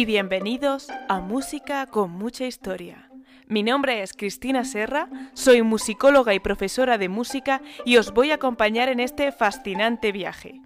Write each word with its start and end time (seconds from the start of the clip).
y 0.00 0.06
bienvenidos 0.06 0.88
a 1.10 1.20
Música 1.20 1.84
con 1.84 2.10
mucha 2.10 2.46
historia. 2.46 3.10
Mi 3.48 3.62
nombre 3.62 4.00
es 4.00 4.14
Cristina 4.14 4.64
Serra, 4.64 5.10
soy 5.34 5.60
musicóloga 5.60 6.32
y 6.32 6.40
profesora 6.40 6.96
de 6.96 7.10
música 7.10 7.60
y 7.84 7.98
os 7.98 8.14
voy 8.14 8.30
a 8.30 8.36
acompañar 8.36 8.88
en 8.88 8.98
este 8.98 9.30
fascinante 9.30 10.10
viaje. 10.10 10.62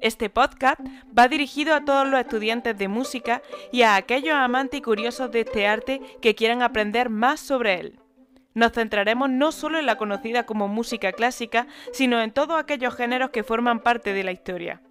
Este 0.00 0.30
podcast 0.30 0.80
va 1.16 1.28
dirigido 1.28 1.76
a 1.76 1.84
todos 1.84 2.08
los 2.08 2.18
estudiantes 2.18 2.76
de 2.76 2.88
música 2.88 3.40
y 3.70 3.82
a 3.82 3.94
aquellos 3.94 4.34
amantes 4.34 4.80
y 4.80 4.82
curiosos 4.82 5.30
de 5.30 5.42
este 5.42 5.68
arte 5.68 6.00
que 6.20 6.34
quieran 6.34 6.62
aprender 6.62 7.10
más 7.10 7.38
sobre 7.38 7.78
él. 7.78 8.00
Nos 8.52 8.72
centraremos 8.72 9.30
no 9.30 9.52
solo 9.52 9.78
en 9.78 9.86
la 9.86 9.96
conocida 9.96 10.44
como 10.44 10.66
música 10.66 11.12
clásica, 11.12 11.68
sino 11.92 12.20
en 12.20 12.32
todos 12.32 12.58
aquellos 12.58 12.96
géneros 12.96 13.30
que 13.30 13.44
forman 13.44 13.78
parte 13.78 14.12
de 14.12 14.24
la 14.24 14.32
historia. 14.32 14.82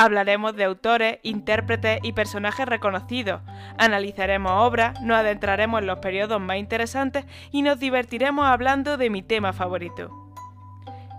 Hablaremos 0.00 0.54
de 0.54 0.62
autores, 0.62 1.18
intérpretes 1.24 1.98
y 2.04 2.12
personajes 2.12 2.66
reconocidos, 2.66 3.42
analizaremos 3.78 4.52
obras, 4.54 5.00
nos 5.00 5.16
adentraremos 5.16 5.80
en 5.80 5.88
los 5.88 5.98
periodos 5.98 6.40
más 6.40 6.58
interesantes 6.58 7.24
y 7.50 7.62
nos 7.62 7.80
divertiremos 7.80 8.46
hablando 8.46 8.96
de 8.96 9.10
mi 9.10 9.22
tema 9.22 9.52
favorito. 9.52 10.08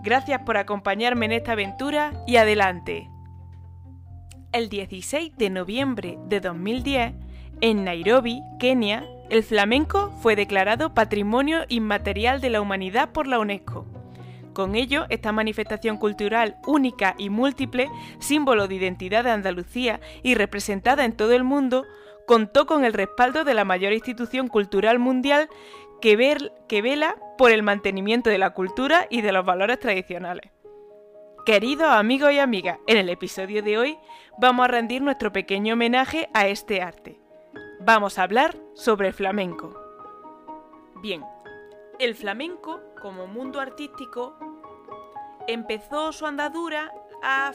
Gracias 0.02 0.40
por 0.46 0.56
acompañarme 0.56 1.26
en 1.26 1.32
esta 1.32 1.52
aventura 1.52 2.24
y 2.26 2.36
adelante. 2.36 3.10
El 4.50 4.70
16 4.70 5.36
de 5.36 5.50
noviembre 5.50 6.18
de 6.28 6.40
2010, 6.40 7.12
en 7.60 7.84
Nairobi, 7.84 8.40
Kenia, 8.58 9.06
el 9.28 9.42
flamenco 9.42 10.10
fue 10.22 10.36
declarado 10.36 10.94
Patrimonio 10.94 11.66
Inmaterial 11.68 12.40
de 12.40 12.48
la 12.48 12.62
Humanidad 12.62 13.10
por 13.10 13.26
la 13.26 13.40
UNESCO. 13.40 13.99
Con 14.52 14.74
ello, 14.74 15.06
esta 15.08 15.32
manifestación 15.32 15.96
cultural 15.96 16.56
única 16.66 17.14
y 17.18 17.30
múltiple, 17.30 17.88
símbolo 18.18 18.66
de 18.66 18.74
identidad 18.74 19.24
de 19.24 19.30
Andalucía 19.30 20.00
y 20.22 20.34
representada 20.34 21.04
en 21.04 21.16
todo 21.16 21.32
el 21.32 21.44
mundo, 21.44 21.84
contó 22.26 22.66
con 22.66 22.84
el 22.84 22.92
respaldo 22.92 23.44
de 23.44 23.54
la 23.54 23.64
mayor 23.64 23.92
institución 23.92 24.48
cultural 24.48 24.98
mundial 24.98 25.48
que, 26.00 26.16
vela 26.16 27.16
por 27.38 27.50
el 27.50 27.62
mantenimiento 27.62 28.30
de 28.30 28.38
la 28.38 28.50
cultura 28.50 29.06
y 29.10 29.20
de 29.20 29.32
los 29.32 29.44
valores 29.44 29.78
tradicionales. 29.78 30.50
Queridos 31.46 31.88
amigos 31.88 32.32
y 32.32 32.38
amigas, 32.38 32.78
en 32.86 32.98
el 32.98 33.08
episodio 33.08 33.62
de 33.62 33.78
hoy 33.78 33.98
vamos 34.38 34.64
a 34.64 34.68
rendir 34.68 35.02
nuestro 35.02 35.32
pequeño 35.32 35.74
homenaje 35.74 36.28
a 36.34 36.46
este 36.48 36.82
arte. 36.82 37.18
Vamos 37.80 38.18
a 38.18 38.24
hablar 38.24 38.56
sobre 38.74 39.08
el 39.08 39.14
flamenco. 39.14 39.74
Bien, 41.02 41.22
el 42.00 42.14
flamenco 42.14 42.80
como 43.00 43.26
mundo 43.26 43.60
artístico 43.60 44.36
empezó 45.46 46.12
su 46.12 46.26
andadura 46.26 46.92
a 47.22 47.52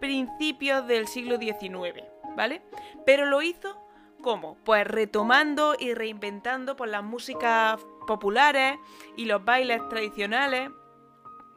principios 0.00 0.86
del 0.86 1.06
siglo 1.06 1.38
XIX, 1.38 2.02
¿vale? 2.36 2.62
Pero 3.04 3.26
lo 3.26 3.42
hizo 3.42 3.82
¿cómo? 4.22 4.56
Pues 4.64 4.86
retomando 4.86 5.74
y 5.78 5.92
reinventando 5.92 6.76
por 6.76 6.88
las 6.88 7.02
músicas 7.02 7.84
populares 8.06 8.78
y 9.16 9.26
los 9.26 9.44
bailes 9.44 9.86
tradicionales 9.88 10.70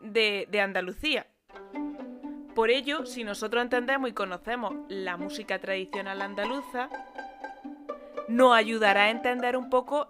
de, 0.01 0.47
de 0.51 0.61
Andalucía. 0.61 1.27
Por 2.53 2.69
ello, 2.69 3.05
si 3.05 3.23
nosotros 3.23 3.61
entendemos 3.61 4.09
y 4.09 4.13
conocemos 4.13 4.73
la 4.89 5.17
música 5.17 5.59
tradicional 5.59 6.21
andaluza, 6.21 6.89
nos 8.27 8.55
ayudará 8.55 9.03
a 9.03 9.09
entender 9.09 9.55
un 9.55 9.69
poco 9.69 10.07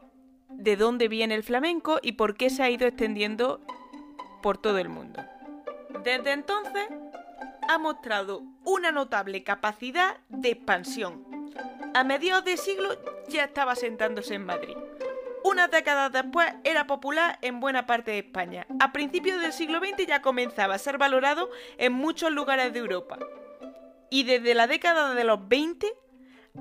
de 0.66 0.76
dónde 0.76 1.08
viene 1.08 1.36
el 1.36 1.44
flamenco 1.44 2.00
y 2.02 2.14
por 2.14 2.36
qué 2.36 2.50
se 2.50 2.64
ha 2.64 2.72
ido 2.72 2.88
extendiendo 2.88 3.62
por 4.42 4.58
todo 4.58 4.80
el 4.80 4.90
mundo. 4.90 5.24
Desde 6.04 6.32
entonces 6.32 6.88
ha 7.70 7.78
mostrado 7.78 8.42
una 8.64 8.92
notable 8.92 9.44
capacidad 9.44 10.18
de 10.28 10.50
expansión. 10.50 11.24
A 11.94 12.04
mediados 12.04 12.44
de 12.46 12.58
siglo 12.58 12.90
ya 13.30 13.44
estaba 13.44 13.76
sentándose 13.76 14.34
en 14.34 14.46
Madrid. 14.46 14.76
Unas 15.44 15.70
décadas 15.70 16.12
después 16.12 16.52
era 16.64 16.88
popular 16.88 17.38
en 17.44 17.60
buena 17.60 17.86
parte 17.86 18.10
de 18.10 18.20
España. 18.20 18.66
A 18.80 18.92
principios 18.92 19.40
del 19.40 19.54
siglo 19.54 19.78
XX 19.78 20.08
ya 20.08 20.24
comenzaba 20.24 20.74
a 20.74 20.80
ser 20.80 20.98
valorado 20.98 21.52
en 21.78 21.94
muchos 21.94 22.32
lugares 22.32 22.74
de 22.74 22.80
Europa. 22.80 23.20
Y 24.10 24.24
desde 24.24 24.56
la 24.56 24.66
década 24.66 25.14
de 25.14 25.24
los 25.24 25.48
20 25.48 25.88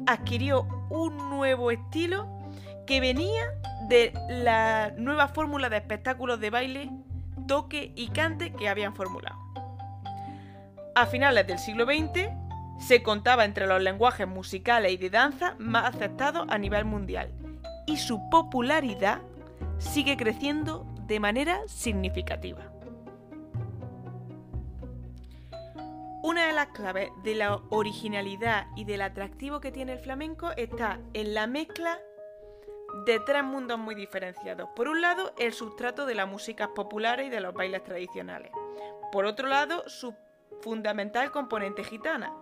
adquirió 0.06 0.68
un 0.90 1.30
nuevo 1.30 1.70
estilo 1.70 2.43
que 2.86 3.00
venía 3.00 3.44
de 3.88 4.12
la 4.28 4.92
nueva 4.96 5.28
fórmula 5.28 5.68
de 5.68 5.76
espectáculos 5.76 6.40
de 6.40 6.50
baile, 6.50 6.90
toque 7.46 7.92
y 7.94 8.08
cante 8.08 8.52
que 8.52 8.68
habían 8.68 8.94
formulado. 8.94 9.38
A 10.94 11.06
finales 11.06 11.46
del 11.46 11.58
siglo 11.58 11.84
XX 11.84 12.28
se 12.78 13.02
contaba 13.02 13.44
entre 13.44 13.66
los 13.66 13.82
lenguajes 13.82 14.28
musicales 14.28 14.92
y 14.92 14.96
de 14.96 15.10
danza 15.10 15.54
más 15.58 15.94
aceptados 15.94 16.46
a 16.48 16.58
nivel 16.58 16.84
mundial 16.84 17.32
y 17.86 17.96
su 17.96 18.28
popularidad 18.30 19.20
sigue 19.78 20.16
creciendo 20.16 20.86
de 21.06 21.20
manera 21.20 21.60
significativa. 21.66 22.70
Una 26.22 26.46
de 26.46 26.54
las 26.54 26.68
claves 26.68 27.10
de 27.22 27.34
la 27.34 27.56
originalidad 27.68 28.66
y 28.76 28.84
del 28.84 29.02
atractivo 29.02 29.60
que 29.60 29.70
tiene 29.70 29.92
el 29.92 29.98
flamenco 29.98 30.52
está 30.52 30.98
en 31.12 31.34
la 31.34 31.46
mezcla 31.46 31.98
de 32.94 33.18
tres 33.18 33.42
mundos 33.42 33.78
muy 33.78 33.94
diferenciados. 33.94 34.68
Por 34.76 34.88
un 34.88 35.00
lado, 35.00 35.32
el 35.36 35.52
sustrato 35.52 36.06
de 36.06 36.14
las 36.14 36.28
músicas 36.28 36.68
populares 36.68 37.26
y 37.26 37.30
de 37.30 37.40
los 37.40 37.52
bailes 37.52 37.82
tradicionales. 37.82 38.52
Por 39.10 39.26
otro 39.26 39.48
lado, 39.48 39.88
su 39.88 40.14
fundamental 40.62 41.32
componente 41.32 41.82
gitana. 41.82 42.32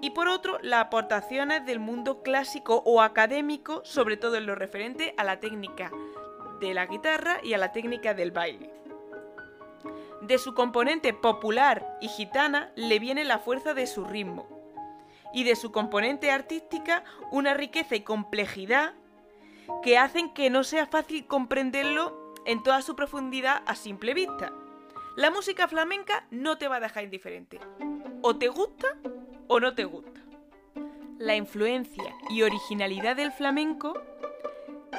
Y 0.00 0.10
por 0.10 0.28
otro, 0.28 0.58
las 0.62 0.86
aportaciones 0.86 1.64
del 1.64 1.80
mundo 1.80 2.22
clásico 2.22 2.82
o 2.84 3.00
académico, 3.00 3.80
sobre 3.84 4.16
todo 4.16 4.36
en 4.36 4.46
lo 4.46 4.54
referente 4.54 5.14
a 5.16 5.24
la 5.24 5.40
técnica 5.40 5.90
de 6.60 6.74
la 6.74 6.86
guitarra 6.86 7.40
y 7.42 7.54
a 7.54 7.58
la 7.58 7.72
técnica 7.72 8.14
del 8.14 8.30
baile. 8.30 8.70
De 10.20 10.38
su 10.38 10.54
componente 10.54 11.14
popular 11.14 11.96
y 12.00 12.08
gitana 12.08 12.70
le 12.76 12.98
viene 12.98 13.24
la 13.24 13.38
fuerza 13.38 13.72
de 13.72 13.86
su 13.86 14.04
ritmo. 14.04 14.46
Y 15.32 15.44
de 15.44 15.56
su 15.56 15.72
componente 15.72 16.30
artística 16.30 17.04
una 17.30 17.54
riqueza 17.54 17.96
y 17.96 18.00
complejidad 18.00 18.94
que 19.82 19.98
hacen 19.98 20.32
que 20.32 20.50
no 20.50 20.64
sea 20.64 20.86
fácil 20.86 21.26
comprenderlo 21.26 22.34
en 22.44 22.62
toda 22.62 22.82
su 22.82 22.96
profundidad 22.96 23.62
a 23.66 23.74
simple 23.74 24.14
vista. 24.14 24.52
La 25.16 25.30
música 25.30 25.68
flamenca 25.68 26.26
no 26.30 26.58
te 26.58 26.68
va 26.68 26.76
a 26.76 26.80
dejar 26.80 27.04
indiferente. 27.04 27.60
O 28.22 28.36
te 28.36 28.48
gusta 28.48 28.96
o 29.48 29.60
no 29.60 29.74
te 29.74 29.84
gusta. 29.84 30.20
La 31.18 31.34
influencia 31.34 32.14
y 32.30 32.42
originalidad 32.42 33.16
del 33.16 33.32
flamenco 33.32 34.00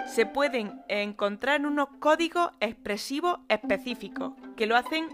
se 0.06 0.26
pueden 0.26 0.82
encontrar 0.88 1.58
en 1.58 1.66
unos 1.66 1.90
códigos 2.00 2.52
expresivos 2.60 3.40
específicos 3.48 4.34
que 4.58 4.66
lo 4.66 4.76
hacen 4.76 5.08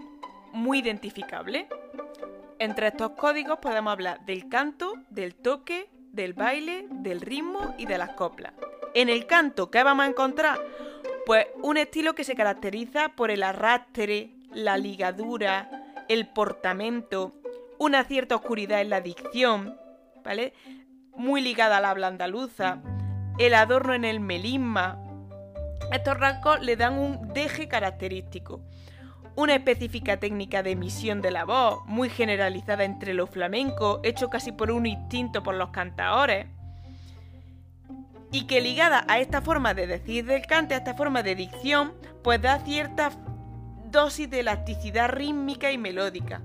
muy 0.52 0.80
identificable. 0.80 1.68
Entre 2.58 2.88
estos 2.88 3.10
códigos 3.10 3.58
podemos 3.58 3.92
hablar 3.92 4.24
del 4.24 4.48
canto, 4.48 4.94
del 5.10 5.34
toque, 5.34 5.88
del 6.12 6.32
baile, 6.32 6.86
del 6.90 7.20
ritmo 7.20 7.74
y 7.78 7.86
de 7.86 7.98
las 7.98 8.10
coplas. 8.10 8.52
En 8.96 9.10
el 9.10 9.26
canto, 9.26 9.70
¿qué 9.70 9.82
vamos 9.82 10.06
a 10.06 10.08
encontrar? 10.08 10.58
Pues 11.26 11.48
un 11.62 11.76
estilo 11.76 12.14
que 12.14 12.24
se 12.24 12.34
caracteriza 12.34 13.10
por 13.10 13.30
el 13.30 13.42
arrastre, 13.42 14.30
la 14.54 14.78
ligadura, 14.78 15.68
el 16.08 16.28
portamento, 16.28 17.34
una 17.78 18.04
cierta 18.04 18.36
oscuridad 18.36 18.80
en 18.80 18.88
la 18.88 19.02
dicción, 19.02 19.76
¿vale? 20.24 20.54
Muy 21.14 21.42
ligada 21.42 21.76
al 21.76 21.84
habla 21.84 22.06
andaluza, 22.06 22.78
el 23.38 23.52
adorno 23.52 23.92
en 23.92 24.06
el 24.06 24.18
melisma. 24.18 24.98
Estos 25.92 26.18
rasgos 26.18 26.62
le 26.62 26.76
dan 26.76 26.98
un 26.98 27.34
deje 27.34 27.68
característico. 27.68 28.62
Una 29.34 29.56
específica 29.56 30.16
técnica 30.16 30.62
de 30.62 30.70
emisión 30.70 31.20
de 31.20 31.32
la 31.32 31.44
voz, 31.44 31.84
muy 31.84 32.08
generalizada 32.08 32.84
entre 32.84 33.12
los 33.12 33.28
flamencos, 33.28 34.00
hecho 34.04 34.30
casi 34.30 34.52
por 34.52 34.70
un 34.70 34.86
instinto 34.86 35.42
por 35.42 35.54
los 35.54 35.68
cantadores 35.68 36.46
y 38.36 38.46
que 38.46 38.60
ligada 38.60 39.06
a 39.08 39.18
esta 39.18 39.40
forma 39.40 39.72
de 39.72 39.86
decir 39.86 40.26
del 40.26 40.44
cante, 40.44 40.74
a 40.74 40.76
esta 40.76 40.94
forma 40.94 41.22
de 41.22 41.34
dicción, 41.34 41.94
pues 42.22 42.42
da 42.42 42.58
cierta 42.58 43.10
dosis 43.86 44.28
de 44.28 44.40
elasticidad 44.40 45.08
rítmica 45.08 45.72
y 45.72 45.78
melódica. 45.78 46.42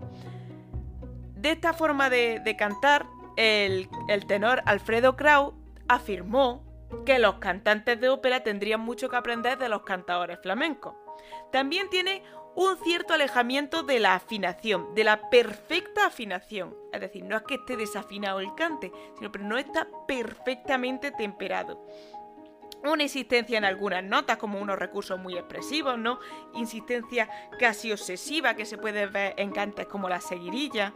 De 1.36 1.52
esta 1.52 1.74
forma 1.74 2.10
de, 2.10 2.56
cantar, 2.58 3.08
el, 3.36 3.90
tenor 4.26 4.62
Alfredo 4.66 5.18
Krau 5.18 5.54
afirmó 5.90 6.64
que 7.06 7.20
los 7.20 7.36
cantantes 7.40 8.00
de 8.00 8.08
ópera 8.08 8.42
tendrían 8.42 8.80
mucho 8.80 9.10
que 9.10 9.18
aprender 9.18 9.58
de 9.58 9.68
los 9.68 9.82
cantadores 9.82 10.40
flamencos. 10.42 10.96
También 11.52 11.90
tiene 11.90 12.24
un 12.56 12.78
cierto 12.84 13.14
alejamiento 13.14 13.84
de 13.84 14.00
la 14.00 14.16
afinación, 14.16 14.94
de 14.94 15.04
la 15.04 15.30
perfecta 15.30 16.08
afinación. 16.08 16.76
Es 16.92 17.00
decir, 17.00 17.24
no 17.24 17.38
es 17.38 17.44
que 17.44 17.56
esté 17.56 17.78
desafinado 17.78 18.40
el 18.40 18.54
cante, 18.56 18.92
sino 19.18 19.32
que 19.32 19.40
no 19.40 19.58
está 19.58 19.88
perfectamente 20.08 21.12
temperado. 21.12 21.86
Una 22.84 23.04
insistencia 23.04 23.58
en 23.58 23.66
algunas 23.66 24.04
notas 24.04 24.38
como 24.38 24.60
unos 24.60 24.80
recursos 24.80 25.20
muy 25.20 25.36
expresivos, 25.36 26.00
¿no? 26.00 26.20
Insistencia 26.56 27.30
casi 27.60 27.92
obsesiva 27.92 28.56
que 28.56 28.66
se 28.66 28.78
puede 28.78 29.06
ver 29.06 29.36
en 29.38 29.52
cantes 29.52 29.86
como 29.86 30.10
la 30.10 30.20
seguirilla. 30.20 30.94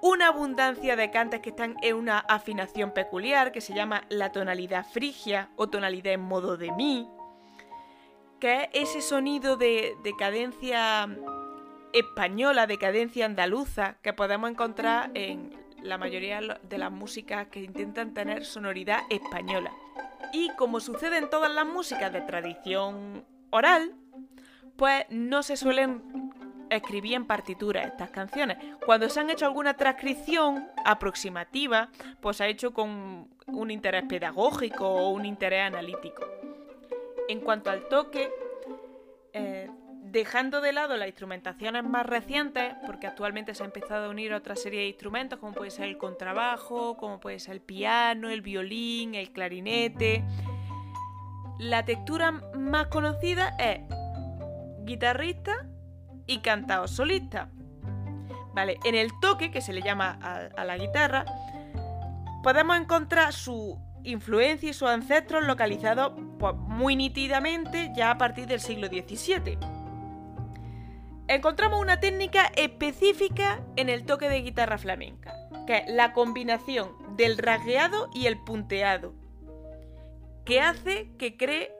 una 0.00 0.28
abundancia 0.28 0.96
de 0.96 1.10
cantes 1.10 1.40
que 1.40 1.48
están 1.48 1.76
en 1.80 1.96
una 1.96 2.18
afinación 2.18 2.92
peculiar 2.92 3.52
que 3.52 3.62
se 3.62 3.72
llama 3.72 4.04
la 4.10 4.32
tonalidad 4.32 4.84
frigia 4.84 5.48
o 5.56 5.70
tonalidad 5.70 6.12
en 6.12 6.20
modo 6.20 6.58
de 6.58 6.70
mi, 6.72 7.08
que 8.44 8.68
es 8.74 8.90
ese 8.90 9.00
sonido 9.00 9.56
de, 9.56 9.96
de 10.02 10.14
cadencia 10.16 11.08
española, 11.94 12.66
de 12.66 12.76
cadencia 12.76 13.24
andaluza, 13.24 13.96
que 14.02 14.12
podemos 14.12 14.50
encontrar 14.50 15.10
en 15.14 15.50
la 15.82 15.96
mayoría 15.96 16.42
de 16.62 16.76
las 16.76 16.92
músicas 16.92 17.46
que 17.46 17.60
intentan 17.60 18.12
tener 18.12 18.44
sonoridad 18.44 19.00
española. 19.08 19.72
Y 20.34 20.50
como 20.56 20.80
sucede 20.80 21.16
en 21.16 21.30
todas 21.30 21.50
las 21.54 21.64
músicas 21.64 22.12
de 22.12 22.20
tradición 22.20 23.24
oral, 23.48 23.94
pues 24.76 25.06
no 25.08 25.42
se 25.42 25.56
suelen 25.56 26.02
escribir 26.68 27.14
en 27.14 27.24
partitura 27.24 27.84
estas 27.84 28.10
canciones. 28.10 28.58
Cuando 28.84 29.08
se 29.08 29.20
han 29.20 29.30
hecho 29.30 29.46
alguna 29.46 29.72
transcripción 29.72 30.68
aproximativa, 30.84 31.88
pues 32.20 32.36
se 32.36 32.44
ha 32.44 32.48
hecho 32.48 32.74
con 32.74 33.26
un 33.46 33.70
interés 33.70 34.04
pedagógico 34.06 34.86
o 34.86 35.08
un 35.12 35.24
interés 35.24 35.62
analítico. 35.62 36.43
En 37.28 37.40
cuanto 37.40 37.70
al 37.70 37.88
toque, 37.88 38.30
eh, 39.32 39.70
dejando 40.14 40.60
de 40.60 40.72
lado 40.72 40.96
las 40.96 41.08
instrumentaciones 41.08 41.82
más 41.82 42.06
recientes, 42.06 42.74
porque 42.86 43.06
actualmente 43.06 43.54
se 43.54 43.62
ha 43.62 43.66
empezado 43.66 44.06
a 44.06 44.08
unir 44.10 44.32
otra 44.32 44.54
serie 44.54 44.80
de 44.80 44.86
instrumentos, 44.86 45.38
como 45.38 45.52
puede 45.52 45.70
ser 45.70 45.88
el 45.88 45.98
contrabajo, 45.98 46.96
como 46.96 47.18
puede 47.18 47.40
ser 47.40 47.54
el 47.54 47.60
piano, 47.60 48.30
el 48.30 48.40
violín, 48.40 49.14
el 49.14 49.32
clarinete. 49.32 50.24
La 51.58 51.84
textura 51.84 52.30
más 52.30 52.86
conocida 52.88 53.56
es 53.58 53.80
guitarrista 54.84 55.66
y 56.26 56.38
cantado 56.38 56.86
solista. 56.86 57.50
Vale, 58.54 58.78
en 58.84 58.94
el 58.94 59.10
toque, 59.20 59.50
que 59.50 59.60
se 59.60 59.72
le 59.72 59.82
llama 59.82 60.18
a, 60.56 60.64
la 60.64 60.78
guitarra, 60.78 61.24
podemos 62.42 62.76
encontrar 62.76 63.32
su 63.32 63.78
influencia 64.04 64.70
y 64.70 64.72
sus 64.72 64.88
ancestros 64.88 65.44
localizados 65.44 66.12
pues, 66.38 66.54
muy 66.54 66.96
nítidamente 66.96 67.90
ya 67.96 68.10
a 68.10 68.18
partir 68.18 68.46
del 68.46 68.60
siglo 68.60 68.88
XVII 68.88 69.58
encontramos 71.28 71.80
una 71.80 72.00
técnica 72.00 72.50
específica 72.56 73.60
en 73.76 73.88
el 73.88 74.04
toque 74.04 74.28
de 74.28 74.42
guitarra 74.42 74.78
flamenca, 74.78 75.34
que 75.66 75.78
es 75.78 75.84
la 75.88 76.12
combinación 76.12 77.16
del 77.16 77.38
rasgueado 77.38 78.10
y 78.14 78.26
el 78.26 78.42
punteado, 78.42 79.14
que 80.44 80.60
hace 80.60 81.10
que 81.18 81.36
cree 81.36 81.74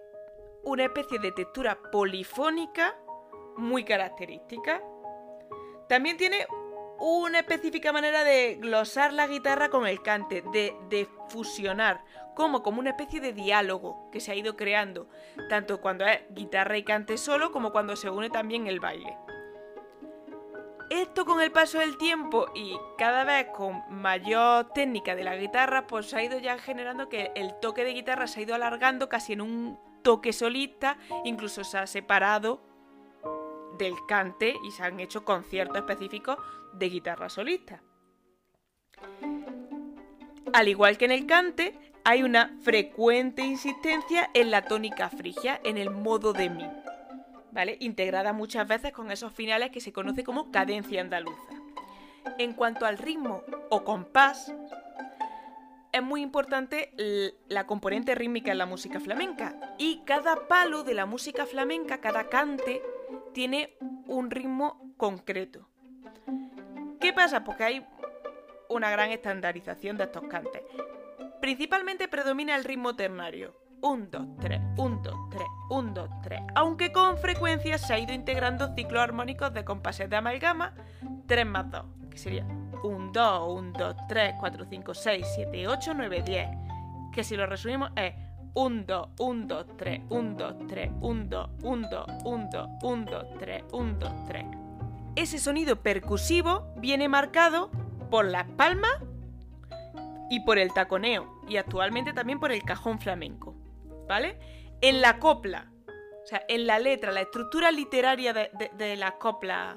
una 0.64 0.84
especie 0.84 1.18
de 1.18 1.32
textura 1.32 1.78
polifónica 1.92 2.96
muy 3.56 3.84
característica. 3.84 4.82
También 5.88 6.16
tiene 6.16 6.46
una 6.98 7.40
específica 7.40 7.92
manera 7.92 8.24
de 8.24 8.56
glosar 8.60 9.12
la 9.12 9.26
guitarra 9.26 9.68
con 9.68 9.86
el 9.86 10.00
cante, 10.02 10.42
de, 10.52 10.74
de, 10.88 11.06
fusionar, 11.28 12.04
como 12.34 12.62
como 12.62 12.80
una 12.80 12.90
especie 12.90 13.20
de 13.20 13.32
diálogo 13.32 14.10
que 14.10 14.20
se 14.20 14.32
ha 14.32 14.34
ido 14.34 14.56
creando, 14.56 15.08
tanto 15.48 15.80
cuando 15.80 16.04
es 16.06 16.22
guitarra 16.30 16.76
y 16.76 16.84
cante 16.84 17.16
solo 17.16 17.52
como 17.52 17.72
cuando 17.72 17.96
se 17.96 18.10
une 18.10 18.30
también 18.30 18.66
el 18.66 18.80
baile. 18.80 19.16
Esto 20.90 21.24
con 21.24 21.40
el 21.40 21.50
paso 21.50 21.78
del 21.78 21.96
tiempo 21.96 22.46
y 22.54 22.76
cada 22.98 23.24
vez 23.24 23.48
con 23.48 23.82
mayor 23.88 24.70
técnica 24.74 25.16
de 25.16 25.24
la 25.24 25.36
guitarra, 25.36 25.86
pues 25.86 26.12
ha 26.14 26.22
ido 26.22 26.38
ya 26.38 26.58
generando 26.58 27.08
que 27.08 27.32
el 27.34 27.58
toque 27.60 27.84
de 27.84 27.94
guitarra 27.94 28.26
se 28.26 28.40
ha 28.40 28.42
ido 28.42 28.54
alargando 28.54 29.08
casi 29.08 29.32
en 29.32 29.40
un 29.40 29.78
toque 30.02 30.32
solista, 30.32 30.98
incluso 31.24 31.64
se 31.64 31.78
ha 31.78 31.86
separado 31.86 32.60
del 33.78 33.94
cante 34.06 34.54
y 34.64 34.70
se 34.70 34.84
han 34.84 35.00
hecho 35.00 35.24
conciertos 35.24 35.78
específicos 35.78 36.36
de 36.74 36.88
guitarra 36.88 37.28
solista. 37.28 37.82
Al 40.54 40.68
igual 40.68 40.96
que 40.96 41.04
en 41.04 41.10
el 41.10 41.26
cante, 41.26 41.74
hay 42.04 42.22
una 42.22 42.56
frecuente 42.62 43.42
insistencia 43.42 44.30
en 44.34 44.52
la 44.52 44.62
tónica 44.62 45.10
frigia, 45.10 45.60
en 45.64 45.78
el 45.78 45.90
modo 45.90 46.32
de 46.32 46.48
mi. 46.48 46.64
¿vale? 47.50 47.76
Integrada 47.80 48.32
muchas 48.32 48.68
veces 48.68 48.92
con 48.92 49.10
esos 49.10 49.32
finales 49.32 49.72
que 49.72 49.80
se 49.80 49.92
conoce 49.92 50.22
como 50.22 50.52
cadencia 50.52 51.00
andaluza. 51.00 51.40
En 52.38 52.52
cuanto 52.52 52.86
al 52.86 52.98
ritmo 52.98 53.42
o 53.68 53.82
compás, 53.82 54.54
es 55.90 56.02
muy 56.04 56.22
importante 56.22 56.92
la 57.48 57.66
componente 57.66 58.14
rítmica 58.14 58.52
en 58.52 58.58
la 58.58 58.66
música 58.66 59.00
flamenca 59.00 59.56
y 59.76 60.02
cada 60.04 60.46
palo 60.46 60.84
de 60.84 60.94
la 60.94 61.04
música 61.04 61.46
flamenca, 61.46 62.00
cada 62.00 62.28
cante, 62.28 62.80
tiene 63.32 63.76
un 64.06 64.30
ritmo 64.30 64.94
concreto. 64.98 65.68
¿Qué 67.00 67.12
pasa? 67.12 67.42
Porque 67.42 67.64
hay 67.64 67.86
una 68.74 68.90
gran 68.90 69.10
estandarización 69.10 69.96
de 69.96 70.04
estos 70.04 70.24
cantes. 70.24 70.62
Principalmente 71.40 72.08
predomina 72.08 72.56
el 72.56 72.64
ritmo 72.64 72.96
ternario, 72.96 73.54
1, 73.82 74.06
2, 74.10 74.26
3, 74.40 74.60
1, 74.76 75.00
2, 75.02 75.14
3, 75.30 75.42
1, 75.70 75.92
2, 75.94 76.10
3. 76.22 76.40
Aunque 76.56 76.90
con 76.90 77.16
frecuencia 77.18 77.78
se 77.78 77.94
ha 77.94 77.98
ido 77.98 78.12
integrando 78.12 78.74
ciclos 78.74 79.00
armónicos 79.00 79.54
de 79.54 79.64
compases 79.64 80.10
de 80.10 80.16
amalgama 80.16 80.74
3 81.26 81.46
más 81.46 81.70
2, 81.70 81.84
que 82.10 82.18
sería 82.18 82.44
1, 82.82 83.12
2, 83.12 83.42
1, 83.46 83.72
2, 83.78 83.96
3, 84.08 84.34
4, 84.40 84.64
5, 84.68 84.94
6, 84.94 85.26
7, 85.36 85.68
8, 85.68 85.94
9, 85.94 86.22
10. 86.26 86.48
Que 87.12 87.22
si 87.22 87.36
lo 87.36 87.46
resumimos 87.46 87.90
es 87.94 88.14
1, 88.54 88.84
2, 88.86 89.08
1, 89.20 89.46
2, 89.46 89.66
3, 89.76 90.00
1, 90.08 90.34
2, 90.36 90.66
3, 90.66 90.90
1, 91.00 91.24
2, 91.28 91.50
1, 91.62 91.88
2, 91.88 92.06
1, 92.24 92.48
2, 92.50 92.68
1, 92.82 93.04
2, 93.04 93.26
3, 93.38 93.64
1, 93.70 93.98
2, 94.00 94.12
3. 94.26 94.44
Ese 95.16 95.38
sonido 95.38 95.76
percusivo 95.76 96.74
viene 96.76 97.08
marcado 97.08 97.70
por 98.14 98.26
las 98.26 98.48
palmas 98.50 98.92
y 100.30 100.38
por 100.44 100.60
el 100.60 100.72
taconeo, 100.72 101.40
y 101.48 101.56
actualmente 101.56 102.12
también 102.12 102.38
por 102.38 102.52
el 102.52 102.62
cajón 102.62 103.00
flamenco. 103.00 103.56
¿vale? 104.06 104.38
En 104.80 105.00
la 105.00 105.18
copla, 105.18 105.72
o 106.22 106.24
sea, 106.24 106.44
en 106.46 106.68
la 106.68 106.78
letra, 106.78 107.10
la 107.10 107.22
estructura 107.22 107.72
literaria 107.72 108.32
de, 108.32 108.96
la 108.96 109.18
copla 109.18 109.76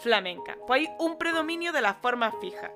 flamenca, 0.00 0.58
pues 0.66 0.80
hay 0.80 0.94
un 0.98 1.16
predominio 1.16 1.72
de 1.72 1.80
las 1.80 1.96
formas 1.96 2.34
fijas, 2.42 2.72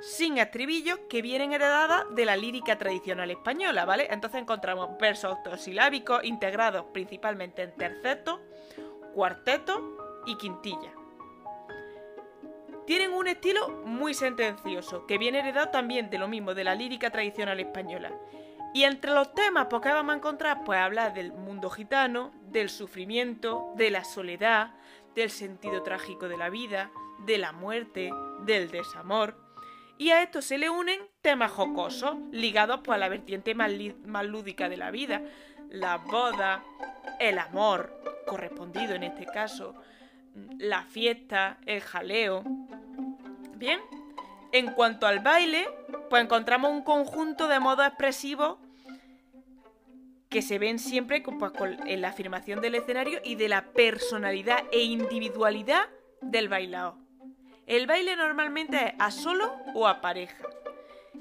sin 0.00 0.38
estribillos 0.38 0.98
que 1.10 1.20
vienen 1.20 1.52
heredadas 1.52 2.04
de 2.14 2.24
la 2.24 2.34
lírica 2.34 2.78
tradicional 2.78 3.30
española, 3.30 3.84
¿vale? 3.84 4.08
Entonces 4.10 4.40
encontramos 4.40 4.96
versos 4.98 5.30
octosilábicos 5.30 6.24
integrados 6.24 6.86
principalmente 6.94 7.64
en 7.64 7.76
terceto, 7.76 8.40
cuarteto 9.12 10.22
y 10.24 10.36
quintilla. 10.36 11.01
Tienen 12.86 13.12
un 13.12 13.28
estilo 13.28 13.68
muy 13.84 14.12
sentencioso, 14.12 15.06
que 15.06 15.18
viene 15.18 15.38
heredado 15.38 15.68
también 15.68 16.10
de 16.10 16.18
lo 16.18 16.28
mismo, 16.28 16.54
de 16.54 16.64
la 16.64 16.74
lírica 16.74 17.10
tradicional 17.10 17.60
española. 17.60 18.12
Y 18.74 18.84
entre 18.84 19.12
los 19.12 19.34
temas, 19.34 19.66
pues, 19.68 19.82
que 19.82 19.90
vamos 19.90 20.14
a 20.14 20.16
encontrar, 20.16 20.64
pues 20.64 20.78
habla 20.78 21.10
del 21.10 21.32
mundo 21.32 21.70
gitano, 21.70 22.32
del 22.50 22.70
sufrimiento, 22.70 23.72
de 23.76 23.90
la 23.90 24.02
soledad, 24.02 24.74
del 25.14 25.30
sentido 25.30 25.82
trágico 25.82 26.28
de 26.28 26.38
la 26.38 26.48
vida, 26.48 26.90
de 27.26 27.38
la 27.38 27.52
muerte, 27.52 28.10
del 28.44 28.70
desamor. 28.70 29.36
Y 29.98 30.10
a 30.10 30.22
esto 30.22 30.42
se 30.42 30.58
le 30.58 30.70
unen 30.70 31.00
temas 31.20 31.52
jocosos, 31.52 32.16
ligados 32.32 32.80
pues, 32.82 32.96
a 32.96 32.98
la 32.98 33.08
vertiente 33.08 33.54
más, 33.54 33.70
más 34.04 34.24
lúdica 34.24 34.68
de 34.68 34.76
la 34.78 34.90
vida, 34.90 35.22
la 35.70 35.98
boda, 35.98 36.64
el 37.20 37.38
amor, 37.38 38.00
correspondido 38.26 38.94
en 38.94 39.04
este 39.04 39.26
caso, 39.26 39.74
la 40.58 40.84
fiesta, 40.84 41.58
el 41.66 41.80
jaleo. 41.80 42.42
Bien, 43.56 43.80
en 44.52 44.72
cuanto 44.72 45.06
al 45.06 45.20
baile, 45.20 45.66
pues 46.10 46.22
encontramos 46.22 46.70
un 46.70 46.82
conjunto 46.82 47.48
de 47.48 47.60
modos 47.60 47.86
expresivos 47.86 48.58
que 50.28 50.42
se 50.42 50.58
ven 50.58 50.78
siempre 50.78 51.20
pues, 51.20 51.52
en 51.86 52.00
la 52.00 52.08
afirmación 52.08 52.60
del 52.60 52.74
escenario 52.74 53.20
y 53.22 53.34
de 53.34 53.48
la 53.48 53.66
personalidad 53.66 54.64
e 54.72 54.80
individualidad 54.80 55.88
del 56.22 56.48
bailao. 56.48 56.96
El 57.66 57.86
baile 57.86 58.16
normalmente 58.16 58.86
es 58.86 58.92
a 58.98 59.10
solo 59.10 59.54
o 59.74 59.86
a 59.86 60.00
pareja. 60.00 60.44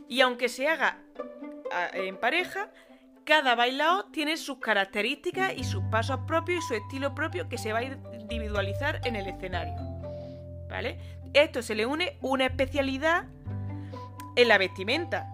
Y 0.07 0.21
aunque 0.21 0.49
se 0.49 0.67
haga 0.67 0.97
en 1.93 2.17
pareja, 2.17 2.69
cada 3.31 3.55
bailao 3.55 4.07
tiene 4.11 4.35
sus 4.35 4.57
características 4.57 5.53
y 5.55 5.63
sus 5.63 5.81
pasos 5.85 6.19
propios 6.27 6.65
y 6.65 6.67
su 6.67 6.73
estilo 6.73 7.15
propio 7.15 7.47
que 7.47 7.57
se 7.57 7.71
va 7.71 7.79
a 7.79 7.83
individualizar 7.85 8.99
en 9.05 9.15
el 9.15 9.25
escenario. 9.25 9.73
¿Vale? 10.69 10.99
Esto 11.31 11.61
se 11.61 11.73
le 11.73 11.85
une 11.85 12.17
una 12.19 12.47
especialidad 12.47 13.23
en 14.35 14.47
la 14.49 14.57
vestimenta. 14.57 15.29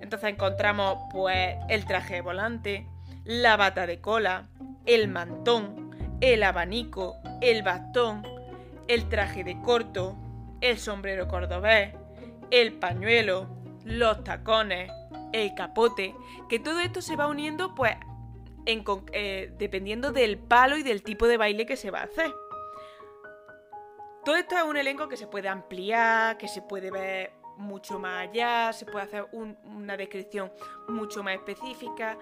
Entonces 0.00 0.30
encontramos 0.30 0.96
pues 1.12 1.54
el 1.68 1.84
traje 1.84 2.22
volante, 2.22 2.86
la 3.24 3.58
bata 3.58 3.86
de 3.86 4.00
cola, 4.00 4.48
el 4.86 5.08
mantón, 5.08 5.90
el 6.22 6.42
abanico, 6.42 7.18
el 7.42 7.62
bastón, 7.62 8.26
el 8.88 9.06
traje 9.10 9.44
de 9.44 9.60
corto, 9.60 10.16
el 10.62 10.78
sombrero 10.78 11.28
cordobés, 11.28 11.94
el 12.50 12.72
pañuelo, 12.72 13.50
los 13.84 14.24
tacones, 14.24 14.90
el 15.32 15.54
capote, 15.54 16.14
que 16.48 16.58
todo 16.58 16.80
esto 16.80 17.02
se 17.02 17.16
va 17.16 17.26
uniendo 17.26 17.74
pues 17.74 17.94
eh, 19.12 19.52
dependiendo 19.56 20.12
del 20.12 20.38
palo 20.38 20.76
y 20.76 20.82
del 20.82 21.02
tipo 21.02 21.26
de 21.26 21.38
baile 21.38 21.64
que 21.64 21.76
se 21.76 21.90
va 21.90 22.00
a 22.00 22.04
hacer. 22.04 22.30
Todo 24.24 24.36
esto 24.36 24.56
es 24.56 24.62
un 24.64 24.76
elenco 24.76 25.08
que 25.08 25.16
se 25.16 25.26
puede 25.26 25.48
ampliar, 25.48 26.36
que 26.36 26.48
se 26.48 26.60
puede 26.60 26.90
ver 26.90 27.32
mucho 27.56 27.98
más 27.98 28.28
allá, 28.28 28.72
se 28.72 28.84
puede 28.84 29.06
hacer 29.06 29.26
una 29.32 29.96
descripción 29.96 30.52
mucho 30.86 31.22
más 31.22 31.34
específica, 31.34 32.18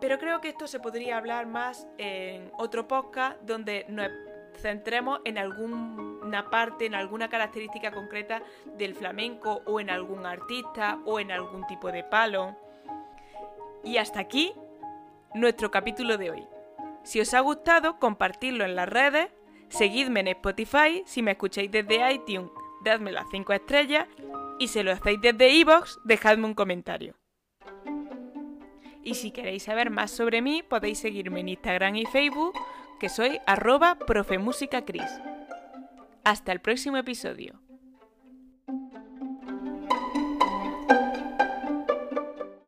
pero 0.00 0.18
creo 0.18 0.40
que 0.40 0.48
esto 0.48 0.66
se 0.66 0.80
podría 0.80 1.18
hablar 1.18 1.46
más 1.46 1.86
en 1.98 2.50
otro 2.56 2.88
podcast 2.88 3.40
donde 3.42 3.84
nos 3.88 4.08
centremos 4.56 5.20
en 5.24 5.38
alguna 5.38 6.50
parte, 6.50 6.86
en 6.86 6.94
alguna 6.94 7.28
característica 7.28 7.90
concreta 7.90 8.42
del 8.76 8.94
flamenco 8.94 9.62
o 9.66 9.80
en 9.80 9.90
algún 9.90 10.26
artista 10.26 10.98
o 11.04 11.20
en 11.20 11.30
algún 11.32 11.66
tipo 11.66 11.90
de 11.90 12.04
palo. 12.04 12.56
Y 13.84 13.96
hasta 13.96 14.20
aquí 14.20 14.52
nuestro 15.34 15.70
capítulo 15.70 16.18
de 16.18 16.30
hoy. 16.30 16.46
Si 17.04 17.20
os 17.20 17.34
ha 17.34 17.40
gustado, 17.40 17.98
compartidlo 17.98 18.64
en 18.64 18.76
las 18.76 18.88
redes, 18.88 19.28
seguidme 19.68 20.20
en 20.20 20.28
Spotify, 20.28 21.02
si 21.06 21.22
me 21.22 21.32
escucháis 21.32 21.70
desde 21.70 22.12
iTunes, 22.12 22.50
dadme 22.84 23.12
las 23.12 23.26
5 23.30 23.52
estrellas 23.52 24.06
y 24.58 24.68
si 24.68 24.82
lo 24.82 24.92
hacéis 24.92 25.20
desde 25.20 25.50
iVoox, 25.50 25.98
dejadme 26.04 26.46
un 26.46 26.54
comentario. 26.54 27.16
Y 29.02 29.14
si 29.14 29.32
queréis 29.32 29.64
saber 29.64 29.90
más 29.90 30.12
sobre 30.12 30.42
mí, 30.42 30.62
podéis 30.62 30.98
seguirme 30.98 31.40
en 31.40 31.48
Instagram 31.48 31.96
y 31.96 32.06
Facebook, 32.06 32.54
que 33.02 33.08
soy 33.08 33.40
arroba 33.48 33.98
profemusicacris. 33.98 35.10
Hasta 36.22 36.52
el 36.52 36.60
próximo 36.60 36.98
episodio. 36.98 37.60